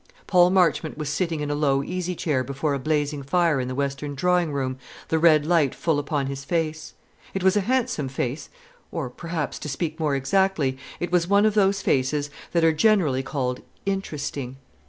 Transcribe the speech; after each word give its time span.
Paul 0.25 0.49
Marchmont 0.49 0.97
was 0.97 1.09
sitting 1.09 1.41
in 1.41 1.51
a 1.51 1.53
low 1.53 1.83
easy 1.83 2.15
chair 2.15 2.43
before 2.43 2.73
a 2.73 2.79
blazing 2.79 3.21
fire 3.21 3.59
in 3.59 3.67
the 3.67 3.75
western 3.75 4.15
drawing 4.15 4.51
room, 4.51 4.79
the 5.09 5.19
red 5.19 5.45
light 5.45 5.75
full 5.75 5.99
upon 5.99 6.25
his 6.25 6.43
face. 6.43 6.95
It 7.35 7.43
was 7.43 7.55
a 7.55 7.61
handsome 7.61 8.07
face, 8.07 8.49
or 8.91 9.11
perhaps, 9.11 9.59
to 9.59 9.69
speak 9.69 9.99
more 9.99 10.15
exactly, 10.15 10.75
it 10.99 11.11
was 11.11 11.27
one 11.27 11.45
of 11.45 11.53
those 11.53 11.83
faces 11.83 12.31
that 12.51 12.63
are 12.63 12.73
generally 12.73 13.21
called 13.21 13.61
"interesting." 13.85 14.57